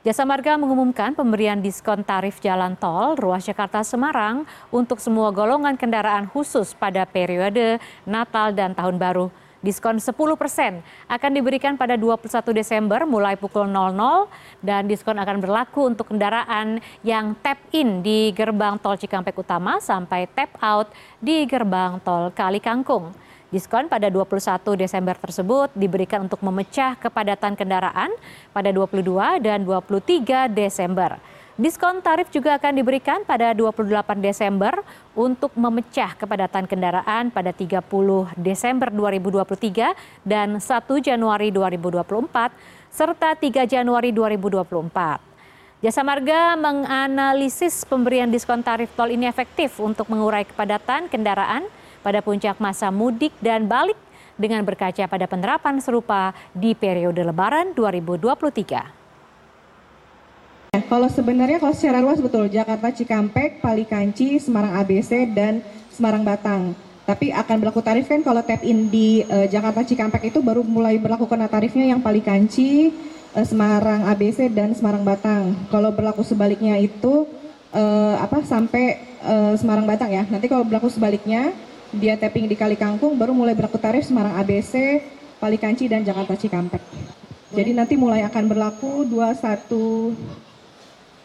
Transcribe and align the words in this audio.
Jasa 0.00 0.24
Marga 0.24 0.56
mengumumkan 0.56 1.12
pemberian 1.12 1.60
diskon 1.60 2.00
tarif 2.00 2.40
jalan 2.40 2.72
tol 2.72 3.20
ruas 3.20 3.44
Jakarta 3.44 3.84
Semarang 3.84 4.48
untuk 4.72 4.96
semua 4.96 5.28
golongan 5.28 5.76
kendaraan 5.76 6.24
khusus 6.24 6.72
pada 6.72 7.04
periode 7.04 7.76
Natal 8.08 8.56
dan 8.56 8.72
Tahun 8.72 8.96
Baru. 8.96 9.28
Diskon 9.60 10.00
10 10.00 10.16
persen 10.40 10.80
akan 11.04 11.30
diberikan 11.36 11.76
pada 11.76 12.00
21 12.00 12.32
Desember 12.56 13.04
mulai 13.04 13.36
pukul 13.36 13.68
00 13.68 14.64
dan 14.64 14.88
diskon 14.88 15.20
akan 15.20 15.36
berlaku 15.36 15.92
untuk 15.92 16.08
kendaraan 16.08 16.80
yang 17.04 17.36
tap 17.44 17.60
in 17.68 18.00
di 18.00 18.32
gerbang 18.32 18.80
tol 18.80 18.96
Cikampek 18.96 19.36
Utama 19.36 19.84
sampai 19.84 20.24
tap 20.32 20.56
out 20.64 20.88
di 21.20 21.44
gerbang 21.44 22.00
tol 22.00 22.32
Kali 22.32 22.56
Kangkung. 22.56 23.12
Diskon 23.50 23.90
pada 23.90 24.06
21 24.06 24.78
Desember 24.78 25.18
tersebut 25.18 25.74
diberikan 25.74 26.22
untuk 26.22 26.38
memecah 26.38 26.94
kepadatan 26.94 27.58
kendaraan 27.58 28.14
pada 28.54 28.70
22 28.70 29.42
dan 29.42 29.66
23 29.66 30.46
Desember. 30.54 31.18
Diskon 31.58 31.98
tarif 31.98 32.30
juga 32.30 32.56
akan 32.62 32.78
diberikan 32.78 33.26
pada 33.26 33.50
28 33.50 33.90
Desember 34.22 34.80
untuk 35.18 35.50
memecah 35.58 36.14
kepadatan 36.14 36.70
kendaraan 36.70 37.34
pada 37.34 37.50
30 37.50 37.82
Desember 38.38 38.88
2023 38.94 39.98
dan 40.22 40.62
1 40.62 40.62
Januari 41.02 41.50
2024 41.50 42.54
serta 42.94 43.34
3 43.34 43.66
Januari 43.66 44.14
2024. 44.14 45.82
Jasa 45.82 46.06
Marga 46.06 46.54
menganalisis 46.54 47.82
pemberian 47.82 48.30
diskon 48.30 48.62
tarif 48.62 48.94
tol 48.94 49.10
ini 49.10 49.26
efektif 49.26 49.74
untuk 49.82 50.06
mengurai 50.06 50.46
kepadatan 50.46 51.10
kendaraan 51.10 51.66
pada 52.00 52.24
puncak 52.24 52.56
masa 52.60 52.88
mudik 52.92 53.32
dan 53.40 53.68
balik 53.68 53.96
dengan 54.40 54.64
berkaca 54.64 55.04
pada 55.04 55.28
penerapan 55.28 55.76
serupa 55.84 56.32
di 56.56 56.72
periode 56.72 57.20
Lebaran 57.20 57.76
2023. 57.76 59.00
Kalau 60.70 61.06
sebenarnya 61.10 61.58
kalau 61.58 61.74
secara 61.74 61.98
luas 61.98 62.22
betul 62.22 62.46
Jakarta 62.46 62.94
Cikampek, 62.94 63.58
Palikanci, 63.58 64.38
Semarang 64.38 64.78
ABC 64.80 65.28
dan 65.34 65.62
Semarang 65.90 66.22
Batang. 66.22 66.74
Tapi 67.06 67.34
akan 67.34 67.56
berlaku 67.58 67.82
tarif 67.82 68.06
kan 68.06 68.22
kalau 68.22 68.38
tap 68.46 68.62
in 68.62 68.86
di 68.86 69.26
uh, 69.26 69.50
Jakarta 69.50 69.82
Cikampek 69.82 70.30
itu 70.30 70.38
baru 70.38 70.62
mulai 70.62 70.94
berlaku 71.02 71.26
kena 71.26 71.50
tarifnya 71.50 71.90
yang 71.90 71.98
Palikanci, 71.98 72.94
uh, 73.34 73.42
Semarang 73.42 74.06
ABC 74.14 74.46
dan 74.46 74.70
Semarang 74.78 75.02
Batang. 75.02 75.58
Kalau 75.74 75.90
berlaku 75.90 76.22
sebaliknya 76.22 76.78
itu 76.78 77.26
uh, 77.74 78.14
apa 78.22 78.42
sampai 78.46 79.10
Semarang 79.60 79.84
Batang 79.84 80.08
ya. 80.08 80.24
Nanti 80.32 80.48
kalau 80.48 80.64
berlaku 80.64 80.88
sebaliknya 80.88 81.52
dia 81.90 82.14
tapping 82.14 82.46
di 82.46 82.54
Kali 82.54 82.78
Kangkung 82.78 83.18
baru 83.18 83.34
mulai 83.34 83.58
berlaku 83.58 83.74
tarif 83.82 84.06
Semarang 84.06 84.38
ABC, 84.38 85.02
Palikanci 85.42 85.90
dan 85.90 86.06
Jakarta 86.06 86.38
Cikampek. 86.38 86.82
Jadi 87.50 87.74
nanti 87.74 87.98
mulai 87.98 88.22
akan 88.22 88.44
berlaku 88.46 89.02
21 89.10 90.14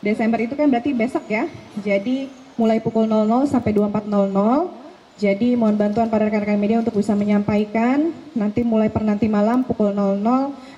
Desember 0.02 0.41
itu 0.41 0.57
kan 0.57 0.66
berarti 0.66 0.89
besok 0.97 1.30
ya. 1.30 1.45
Jadi 1.85 2.30
mulai 2.57 2.81
pukul 2.81 3.05
00 3.05 3.45
sampai 3.45 3.77
24.00. 3.77 4.85
Jadi 5.16 5.55
mohon 5.55 5.80
bantuan 5.80 6.11
pada 6.11 6.27
rekan-rekan 6.27 6.59
media 6.59 6.81
untuk 6.83 7.00
bisa 7.00 7.16
menyampaikan 7.16 8.11
nanti 8.35 8.67
mulai 8.67 8.91
per 8.91 9.05
nanti 9.05 9.31
malam 9.31 9.63
pukul 9.63 9.94
00 9.94 10.22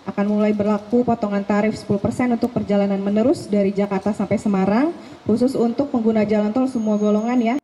akan 0.07 0.25
mulai 0.27 0.51
berlaku 0.51 1.01
potongan 1.07 1.41
tarif 1.47 1.73
10% 1.79 2.35
untuk 2.37 2.53
perjalanan 2.53 2.99
menerus 2.99 3.47
dari 3.47 3.71
Jakarta 3.73 4.13
sampai 4.13 4.37
Semarang 4.37 4.91
khusus 5.25 5.55
untuk 5.57 5.89
pengguna 5.89 6.27
jalan 6.27 6.51
tol 6.51 6.67
semua 6.67 6.99
golongan 6.99 7.39
ya. 7.39 7.55